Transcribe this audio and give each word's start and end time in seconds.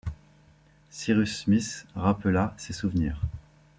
Cyrus 0.89 1.31
Smith 1.43 1.85
rappela 1.93 2.55
ses 2.57 2.73
souvenirs 2.73 3.21